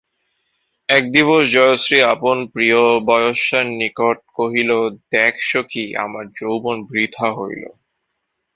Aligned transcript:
এক 0.89 1.03
দিবস 1.11 1.43
জয়শ্রী 1.53 1.99
আপন 2.13 2.37
প্রিয়বয়স্যার 2.53 3.65
নিকট 3.79 4.17
কহিল 4.35 4.71
দেখ 5.11 5.33
সখি 5.49 5.85
আমার 5.97 6.25
যৌবন 6.37 6.77
বৃথা 6.89 7.27
হইল। 7.37 7.63